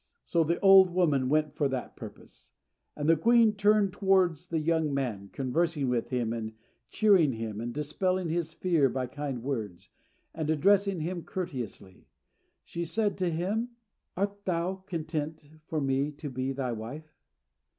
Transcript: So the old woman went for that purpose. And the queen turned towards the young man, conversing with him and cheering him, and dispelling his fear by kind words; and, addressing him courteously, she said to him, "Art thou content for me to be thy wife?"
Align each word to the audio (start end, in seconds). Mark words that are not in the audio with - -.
So 0.25 0.43
the 0.43 0.59
old 0.61 0.89
woman 0.89 1.29
went 1.29 1.53
for 1.53 1.69
that 1.69 1.95
purpose. 1.95 2.53
And 2.95 3.07
the 3.07 3.15
queen 3.15 3.53
turned 3.53 3.93
towards 3.93 4.47
the 4.47 4.57
young 4.57 4.91
man, 4.91 5.29
conversing 5.31 5.89
with 5.89 6.09
him 6.09 6.33
and 6.33 6.53
cheering 6.89 7.33
him, 7.33 7.61
and 7.61 7.71
dispelling 7.71 8.27
his 8.29 8.51
fear 8.51 8.89
by 8.89 9.05
kind 9.05 9.43
words; 9.43 9.89
and, 10.33 10.49
addressing 10.49 11.01
him 11.01 11.21
courteously, 11.23 12.07
she 12.63 12.83
said 12.83 13.15
to 13.19 13.29
him, 13.29 13.75
"Art 14.17 14.43
thou 14.45 14.77
content 14.87 15.51
for 15.67 15.79
me 15.79 16.09
to 16.13 16.31
be 16.31 16.51
thy 16.51 16.71
wife?" 16.71 17.13